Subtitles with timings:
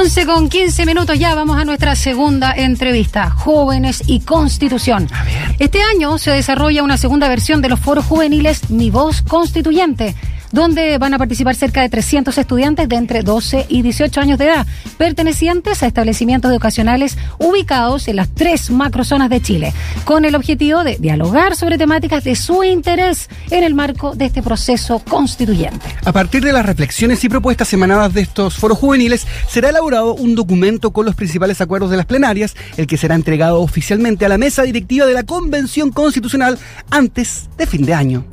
[0.00, 5.08] 11 con 15 minutos ya vamos a nuestra segunda entrevista, Jóvenes y Constitución.
[5.58, 10.14] Este año se desarrolla una segunda versión de los foros juveniles Mi Voz Constituyente
[10.52, 14.46] donde van a participar cerca de 300 estudiantes de entre 12 y 18 años de
[14.46, 14.66] edad,
[14.96, 19.72] pertenecientes a establecimientos educacionales ubicados en las tres macrozonas de Chile,
[20.04, 24.42] con el objetivo de dialogar sobre temáticas de su interés en el marco de este
[24.42, 25.86] proceso constituyente.
[26.04, 30.34] A partir de las reflexiones y propuestas emanadas de estos foros juveniles, será elaborado un
[30.34, 34.38] documento con los principales acuerdos de las plenarias, el que será entregado oficialmente a la
[34.38, 36.58] mesa directiva de la Convención Constitucional
[36.90, 38.24] antes de fin de año.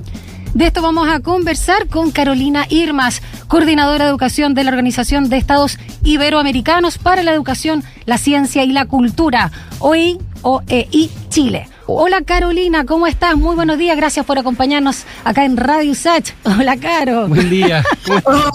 [0.55, 5.35] De esto vamos a conversar con Carolina Irmas, coordinadora de educación de la Organización de
[5.35, 11.67] Estados Iberoamericanos para la Educación, la Ciencia y la Cultura, OEI, OEI Chile.
[11.87, 13.35] Hola Carolina, ¿cómo estás?
[13.35, 16.31] Muy buenos días, gracias por acompañarnos acá en Radio Sach.
[16.43, 17.27] Hola Caro.
[17.27, 17.83] Buen día.
[18.25, 18.49] Hola,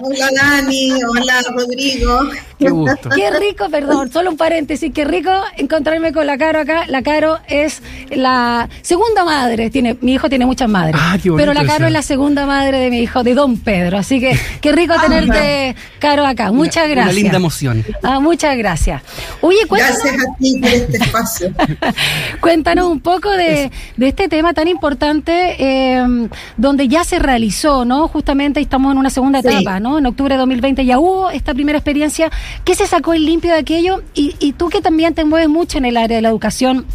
[0.00, 2.20] hola Dani, hola Rodrigo.
[2.58, 3.08] Qué gusto.
[3.10, 6.86] Qué rico, perdón, solo un paréntesis, qué rico encontrarme con la Caro acá.
[6.88, 11.52] La Caro es la segunda madre, tiene, mi hijo tiene muchas madres, Ah, qué pero
[11.54, 11.86] la Caro eso.
[11.86, 13.98] es la segunda madre de mi hijo, de Don Pedro.
[13.98, 16.50] Así que qué rico tenerte, Caro, acá.
[16.52, 17.14] Muchas Una- gracias.
[17.14, 17.84] Una linda emoción.
[18.02, 19.02] Ah, muchas gracias.
[19.40, 21.52] Oye, cuéntanos, Gracias a ti por este espacio.
[22.40, 28.08] cuéntanos un poco de, de este tema tan importante eh, donde ya se realizó, ¿no?
[28.08, 29.48] Justamente estamos en una segunda Sí.
[29.48, 29.98] etapa, ¿no?
[29.98, 32.30] En octubre de 2020 ya hubo esta primera experiencia.
[32.64, 34.02] ¿Qué se sacó en limpio de aquello?
[34.14, 36.86] Y, y tú que también te mueves mucho en el área de la educación.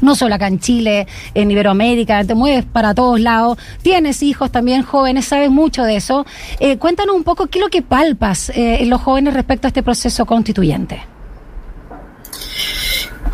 [0.00, 4.82] No solo acá en Chile, en Iberoamérica, te mueves para todos lados, tienes hijos también
[4.82, 6.26] jóvenes, sabes mucho de eso.
[6.58, 9.68] Eh, cuéntanos un poco qué es lo que palpas eh, en los jóvenes respecto a
[9.68, 11.02] este proceso constituyente.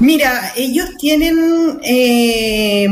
[0.01, 1.81] Mira, ellos tienen...
[1.83, 2.89] eh,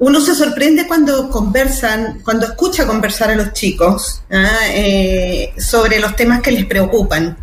[0.00, 4.48] uno se sorprende cuando conversan, cuando escucha conversar a los chicos ¿ah?
[4.72, 7.36] Eh, sobre los temas que les preocupan.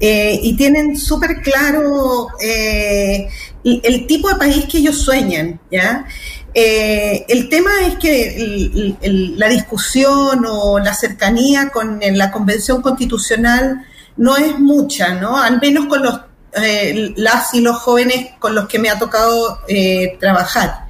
[0.00, 3.28] Eh, y tienen súper claro eh,
[3.62, 6.06] el, tipo de país que ellos sueñan, ¿ya?
[6.54, 8.96] Eh, el tema es que
[9.36, 13.86] la discusión o la cercanía con la Convención Constitucional
[14.16, 15.36] no es mucha, ¿no?
[15.36, 16.18] Al menos con los
[16.54, 20.86] eh, las y los jóvenes con los que me ha tocado eh, trabajar.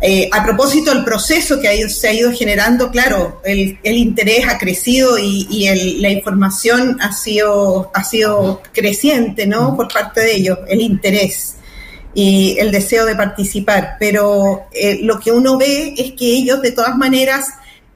[0.00, 4.46] Eh, a propósito del proceso que ha se ha ido generando, claro, el, el interés
[4.48, 9.76] ha crecido y, y el- la información ha sido, ha sido creciente, ¿no?
[9.76, 11.56] Por parte de ellos, el interés
[12.14, 13.96] y el deseo de participar.
[13.98, 14.66] Pero
[15.02, 17.48] lo que uno ve es que ellos, de todas maneras,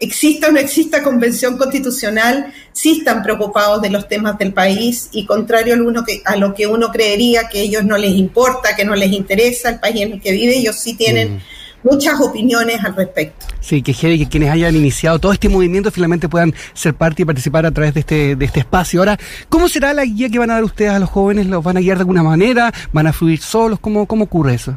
[0.03, 5.25] exista o no exista convención constitucional, sí están preocupados de los temas del país y
[5.25, 8.75] contrario a uno que, a lo que uno creería que a ellos no les importa,
[8.75, 11.41] que no les interesa el país en el que vive, ellos sí tienen
[11.85, 13.47] muchas opiniones al respecto.
[13.61, 17.65] Sí, que que quienes hayan iniciado todo este movimiento finalmente puedan ser parte y participar
[17.65, 19.01] a través de este, de este espacio.
[19.01, 19.19] Ahora,
[19.49, 21.47] ¿cómo será la guía que van a dar ustedes a los jóvenes?
[21.47, 22.73] ¿Los van a guiar de alguna manera?
[22.93, 23.79] ¿Van a fluir solos?
[23.79, 24.77] ¿Cómo, cómo ocurre eso?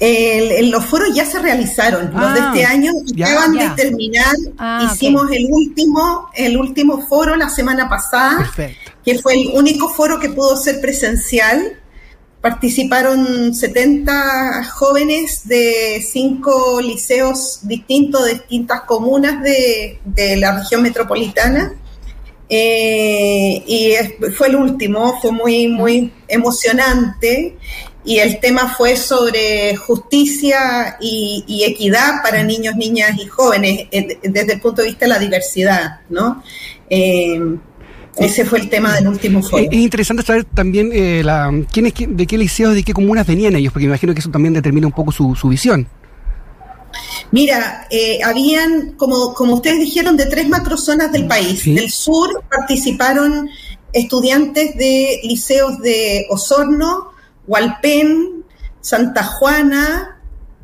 [0.00, 3.26] El- el- los foros ya se realizaron, los de Ah, este año ya.
[3.26, 3.68] acaban Ya.
[3.68, 4.34] de terminar.
[4.58, 4.90] Ah.
[4.92, 8.38] Hicimos el último, el último foro la semana pasada.
[8.38, 8.90] Perfecto.
[9.04, 11.78] que fue el único foro que pudo ser presencial.
[12.42, 21.74] Participaron 70 jóvenes de cinco liceos distintos, de distintas comunas de, de la región metropolitana.
[22.48, 23.92] Eh, y
[24.36, 27.56] fue el último, fue muy, muy emocionante.
[28.04, 33.88] Y el tema fue sobre justicia y, y equidad para niños, niñas y jóvenes,
[34.22, 36.42] desde el punto de vista de la diversidad, ¿no?
[36.88, 37.38] Eh,
[38.16, 39.62] ese fue el tema del último foro.
[39.70, 43.54] Es interesante saber también eh, la, quiénes, qué- de qué liceos, de qué comunas venían
[43.54, 45.86] ellos, porque me imagino que eso también determina un poco su, su visión.
[47.30, 51.60] Mira, eh, habían, como, como ustedes dijeron, de tres macrozonas del país.
[51.60, 51.74] Sí.
[51.74, 53.48] Del sur participaron
[53.92, 57.09] estudiantes de liceos de Osorno,
[57.46, 58.44] Hualpén,
[58.80, 60.16] Santa Juana,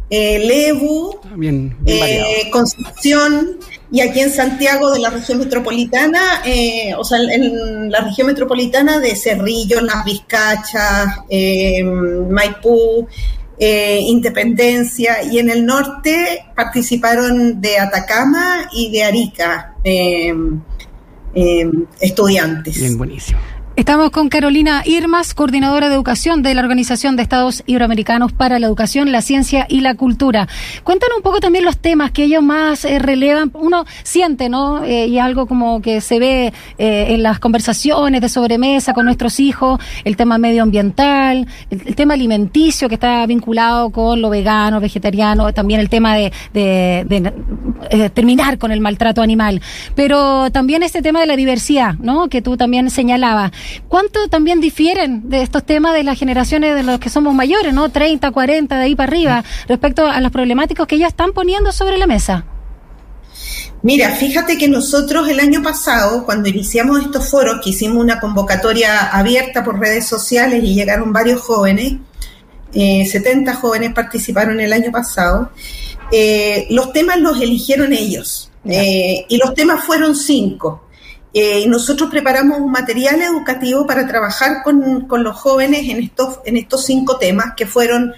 [0.08, 2.26] eh, Lebu, Bien, bien variado.
[2.30, 3.58] eh, Concepción
[3.90, 9.00] y aquí en Santiago de la región metropolitana, eh, o sea, en la región metropolitana
[9.00, 13.06] de Cerrillo, Las Vizcachas, eh, Maipú,
[13.58, 19.74] eh, Independencia y en el norte participaron de Atacama y de Arica
[22.00, 22.78] estudiantes.
[22.78, 23.38] Bien, buenísimo.
[23.76, 28.66] Estamos con Carolina Irmas, coordinadora de educación de la Organización de Estados Iberoamericanos para la
[28.66, 30.48] Educación, la Ciencia y la Cultura.
[30.82, 33.50] Cuéntanos un poco también los temas que ellos más eh, relevan.
[33.52, 34.82] Uno siente, ¿no?
[34.82, 39.38] Eh, y algo como que se ve eh, en las conversaciones de sobremesa con nuestros
[39.40, 45.80] hijos, el tema medioambiental, el, tema alimenticio que está vinculado con lo vegano, vegetariano, también
[45.80, 49.60] el tema de, de terminar con el maltrato animal.
[49.94, 52.28] Pero también este tema de la diversidad, ¿no?
[52.28, 53.52] Que tú también señalabas.
[53.88, 57.90] ¿Cuánto también difieren de estos temas de las generaciones de los que somos mayores, ¿no?
[57.90, 61.98] 30, 40, de ahí para arriba, respecto a los problemáticos que ellos están poniendo sobre
[61.98, 62.44] la mesa?
[63.82, 69.10] Mira, fíjate que nosotros el año pasado, cuando iniciamos estos foros, que hicimos una convocatoria
[69.10, 71.94] abierta por redes sociales y llegaron varios jóvenes,
[72.72, 75.50] 70 eh, jóvenes participaron el año pasado,
[76.10, 78.50] eh, los temas los eligieron ellos.
[78.68, 80.85] Eh, y los temas fueron cinco.
[81.38, 86.86] Eh, nosotros preparamos un material educativo para trabajar con, los jóvenes en estos, en estos
[86.86, 88.14] cinco temas que fueron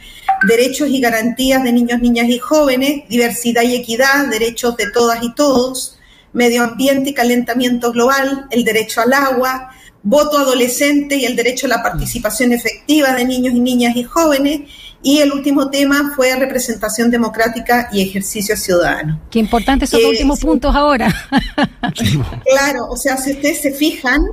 [0.47, 5.35] derechos y garantías de niños, niñas y jóvenes, diversidad y equidad, derechos de todas y
[5.35, 5.99] todos,
[6.33, 9.71] medio ambiente y calentamiento global, el derecho al agua,
[10.05, 14.61] voto adolescente y el derecho a la participación efectiva de niños y niñas y jóvenes,
[15.03, 19.21] y el último tema fue representación democrática y ejercicio ciudadano.
[19.31, 21.15] Qué importantes son los eh, últimos puntos ahora.
[22.45, 24.27] claro, o sea, si ustedes se fijan,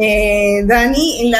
[0.00, 1.30] eh, Dani,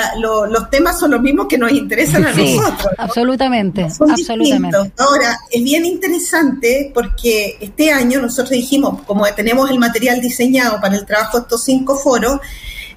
[0.51, 2.89] los temas son los mismos que nos interesan a nosotros.
[2.99, 4.77] Absolutamente, absolutamente.
[4.99, 10.97] Ahora, es bien interesante porque este año nosotros dijimos, como tenemos el material diseñado para
[10.97, 12.41] el trabajo de estos cinco foros,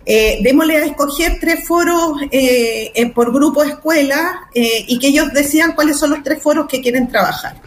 [0.05, 5.31] eh, démosle a escoger tres foros eh, eh, por grupo escuela eh, y que ellos
[5.33, 7.61] decían cuáles son los tres foros que quieren trabajar.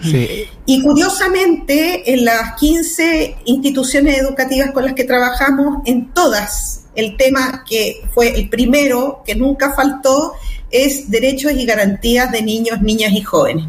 [0.67, 7.65] Y curiosamente, en las 15 instituciones educativas con las que trabajamos, en todas, el tema
[7.69, 10.35] que fue el primero, que nunca faltó,
[10.71, 13.67] es derechos y garantías de niños, niñas y jóvenes.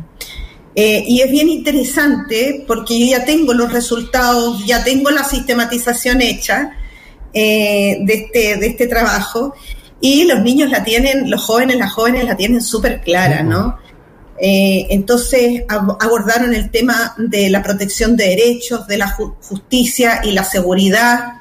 [0.75, 6.71] y es bien interesante porque yo ya tengo los resultados, ya tengo la sistematización hecha
[7.38, 9.54] eh, de, este, de este trabajo
[10.00, 13.78] y los niños la tienen, los jóvenes, las jóvenes la tienen súper clara, ¿no?
[14.38, 20.46] Eh, entonces abordaron el tema de la protección de derechos, de la justicia y la
[20.46, 21.34] seguridad,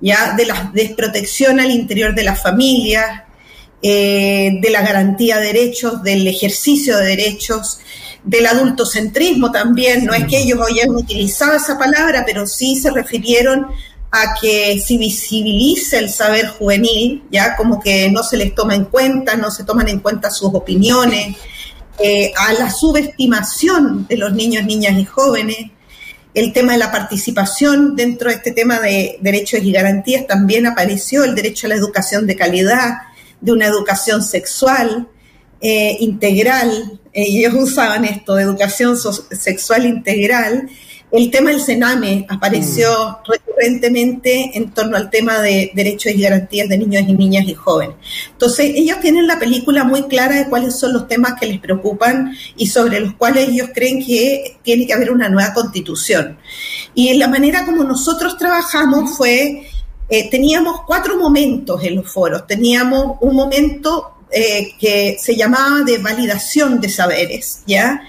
[0.00, 3.22] ya de la desprotección al interior de las familias,
[3.82, 7.80] eh, de la garantía de derechos, del ejercicio de derechos,
[8.22, 10.04] del adultocentrismo también.
[10.04, 13.66] No es que ellos hayan utilizado esa palabra, pero sí se refirieron
[14.12, 18.86] a que se visibilice el saber juvenil, ya como que no se les toma en
[18.86, 21.36] cuenta, no se toman en cuenta sus opiniones,
[22.02, 25.70] eh, a la subestimación de los niños, niñas y jóvenes.
[26.34, 31.24] El tema de la participación dentro de este tema de derechos y garantías también apareció,
[31.24, 32.94] el derecho a la educación de calidad,
[33.40, 35.08] de una educación sexual
[35.60, 37.00] eh, integral.
[37.12, 38.96] ellos usaban esto, de educación
[39.30, 40.68] sexual integral
[41.12, 43.30] el tema del Sename apareció mm.
[43.30, 47.96] recurrentemente en torno al tema de derechos y garantías de niños y niñas y jóvenes.
[48.32, 52.32] Entonces, ellos tienen la película muy clara de cuáles son los temas que les preocupan
[52.56, 56.38] y sobre los cuales ellos creen que tiene que haber una nueva constitución.
[56.94, 59.66] Y la manera como nosotros trabajamos fue,
[60.08, 62.46] eh, teníamos cuatro momentos en los foros.
[62.46, 68.00] Teníamos un momento eh, que se llamaba de validación de saberes, ¿ya?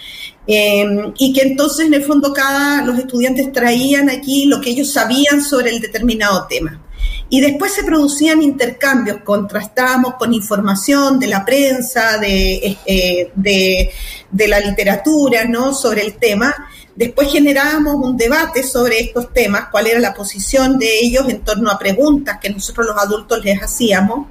[0.48, 4.92] Em, y que entonces en el fondo cada los estudiantes traían aquí lo que ellos
[4.92, 6.82] sabían sobre el determinado tema.
[7.30, 14.60] Y después se producían intercambios, contrastábamos con información de la prensa, de, eh, de, la
[14.60, 15.74] literatura, ¿no?
[15.74, 16.54] Sobre el tema.
[16.94, 21.72] Después generábamos un debate sobre estos temas, cuál era la posición de ellos en torno
[21.72, 24.28] a preguntas que nosotros los adultos les hacíamos.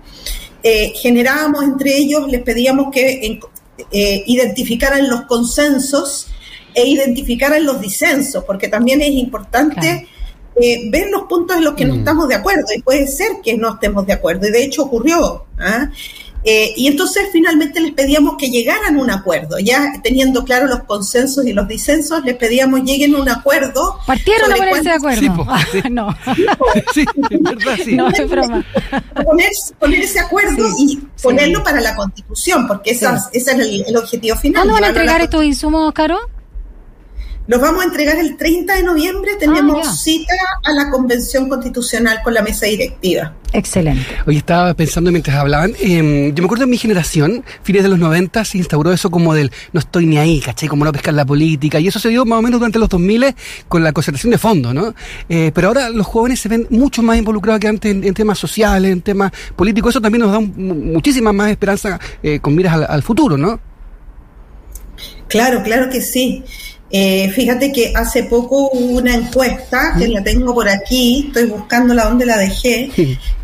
[0.63, 3.41] Eh, generábamos entre ellos, les pedíamos que
[3.91, 6.29] eh, identificaran los consensos
[6.75, 10.09] e identificaran los disensos, porque también es importante
[10.61, 11.99] eh, ver los puntos en los que no mm.
[11.99, 15.47] estamos de acuerdo, y puede ser que no estemos de acuerdo, y de hecho ocurrió.
[15.59, 15.91] ¿ah?
[16.43, 20.85] Eh, y entonces finalmente les pedíamos que llegaran a un acuerdo, ya teniendo claro los
[20.85, 23.99] consensos y los disensos, les pedíamos lleguen a un acuerdo.
[24.07, 25.47] ¿Partieron a ponerse de acuerdo?
[25.91, 26.17] no.
[26.95, 27.95] sí, verdad, sí.
[27.95, 28.65] No, es broma.
[29.25, 34.37] Poner, poner ese acuerdo y ponerlo para la constitución, porque esa, ese es el, objetivo
[34.37, 34.63] final.
[34.63, 36.19] ¿Cuándo van a entregar estos insumos, Caro?
[37.51, 42.21] Los vamos a entregar el 30 de noviembre, tenemos ah, cita a la Convención Constitucional
[42.23, 43.35] con la mesa directiva.
[43.53, 44.07] Excelente.
[44.25, 47.99] Hoy estaba pensando mientras hablaban, em, yo me acuerdo en mi generación, fines de los
[47.99, 50.69] 90, se instauró eso como del no estoy ni ahí, ¿cachai?
[50.69, 53.35] Como no pescar la política, y eso se dio más o menos durante los 2000
[53.67, 54.95] con la concentración de fondos, ¿no?
[55.29, 58.93] Eh, pero ahora los jóvenes se ven mucho más involucrados que antes en, temas sociales,
[58.93, 63.37] en temas políticos, eso también nos da muchísima más esperanza eh, con miras al futuro,
[63.37, 63.59] ¿no?
[65.27, 66.45] Claro, claro que sí.
[66.91, 72.05] Eh, fíjate que hace poco hubo una encuesta, que la tengo por aquí, estoy buscándola
[72.05, 72.91] donde la dejé,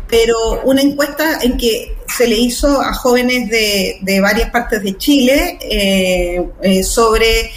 [0.07, 5.57] pero una encuesta en que se le hizo a jóvenes de, varias partes de Chile
[5.61, 7.51] eh, eh, sobre,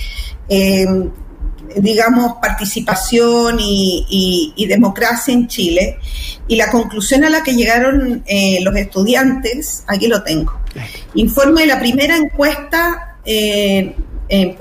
[1.77, 5.99] digamos, participación y, y, democracia en Chile.
[6.47, 8.25] Y la conclusión a la que llegaron
[8.63, 10.61] los estudiantes, aquí lo tengo.
[11.15, 13.95] Informe de la primera encuesta eh,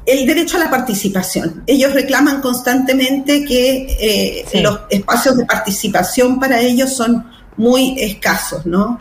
[0.06, 1.62] el derecho a la participación.
[1.66, 8.98] Ellos reclaman constantemente que eh, los espacios de participación para ellos son muy escasos, ¿no?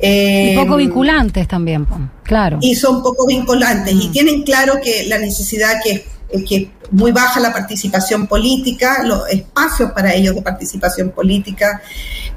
[0.00, 1.86] y poco eh, vinculantes también,
[2.24, 2.58] claro.
[2.60, 4.12] Y son poco vinculantes y mm.
[4.12, 9.90] tienen claro que la necesidad que es que muy baja la participación política, los espacios
[9.92, 11.82] para ellos de participación política,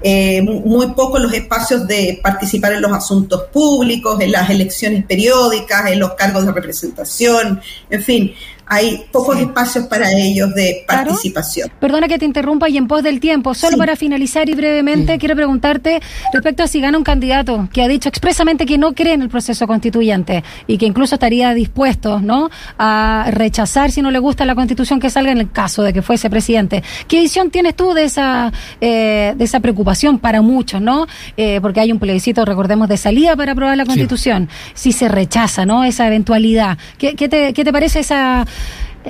[0.01, 5.89] eh, muy pocos los espacios de participar en los asuntos públicos, en las elecciones periódicas,
[5.91, 8.33] en los cargos de representación, en fin
[8.69, 11.71] hay pocos espacios para ellos de participación.
[11.79, 15.35] Perdona que te interrumpa y en pos del tiempo, solo para finalizar y brevemente, quiero
[15.35, 16.01] preguntarte
[16.33, 19.29] respecto a si gana un candidato que ha dicho expresamente que no cree en el
[19.29, 22.49] proceso constituyente y que incluso estaría dispuesto ¿no?
[22.77, 26.01] a rechazar si no le gusta la constitución que salga en el caso de que
[26.01, 26.83] fuese presidente.
[27.07, 31.07] ¿Qué visión tienes tú de esa, eh, de esa preocupación para muchos, ¿no?
[31.37, 34.49] Eh, porque hay un plebiscito, recordemos, de salida para aprobar la constitución.
[34.73, 35.83] Si se rechaza, ¿no?
[35.83, 36.77] Esa eventualidad.
[36.97, 38.45] ¿Qué, qué, te, qué te parece esa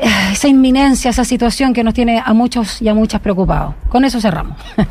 [0.32, 3.76] esa inminencia, esa situación que nos tiene a muchos y a muchas preocupados.
[3.90, 4.58] Con eso cerramos.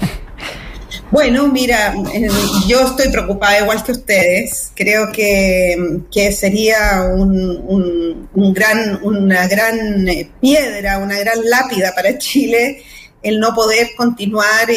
[1.10, 2.28] Bueno, mira, eh,
[2.66, 4.72] yo estoy preocupada igual que ustedes.
[4.75, 12.82] Creo que, sería un, gran, una gran eh, piedra, una gran lápida para Chile
[13.22, 14.68] el no poder continuar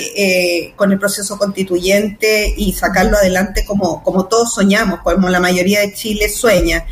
[0.76, 5.94] con el proceso constituyente y sacarlo adelante como, como todos soñamos, como la mayoría de
[5.94, 6.86] Chile sueña.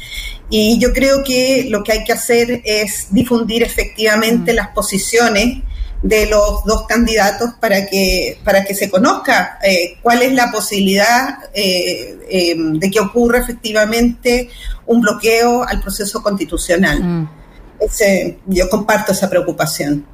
[0.49, 5.63] Y yo creo que lo que hay que hacer es difundir efectivamente las posiciones
[6.01, 11.39] de los dos candidatos para que, para que se conozca eh, cuál es la posibilidad
[11.53, 14.49] eh, em, de que ocurra efectivamente
[14.85, 17.03] un bloqueo al proceso constitucional.
[17.03, 17.29] Mm.
[18.47, 20.05] yo comparto esa preocupación.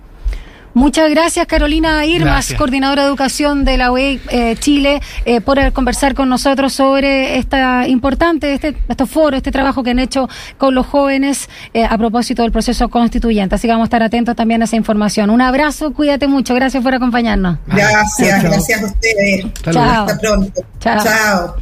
[0.74, 6.16] Muchas gracias, Carolina Irmas, coordinadora de educación de la UE eh, Chile, eh, por conversar
[6.16, 10.28] con nosotros sobre esta importante, este, estos foros, este trabajo que han hecho
[10.58, 13.56] con los jóvenes eh, a propósito del proceso constituyente.
[13.56, 15.30] Así que vamos a estar atentos también a esa información.
[15.30, 17.58] Un abrazo, cuídate mucho, gracias por acompañarnos.
[17.68, 19.46] Gracias, gracias a ustedes.
[19.62, 20.06] Chao.
[20.06, 20.62] Hasta pronto.
[20.80, 21.56] Chao.